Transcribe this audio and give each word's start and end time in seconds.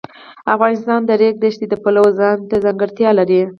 افغانستان 0.53 0.99
د 1.05 1.07
د 1.09 1.11
ریګ 1.21 1.35
دښتې 1.43 1.65
د 1.69 1.73
پلوه 1.83 2.09
ځانته 2.19 2.55
ځانګړتیا 2.65 3.09
لري. 3.19 3.41